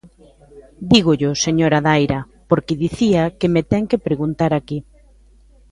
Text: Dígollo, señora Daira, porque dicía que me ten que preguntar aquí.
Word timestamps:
Dígollo, 0.91 1.31
señora 1.45 1.83
Daira, 1.87 2.19
porque 2.49 2.79
dicía 2.83 3.23
que 3.39 3.47
me 3.53 3.61
ten 3.71 3.83
que 3.89 4.03
preguntar 4.07 4.51
aquí. 4.55 4.77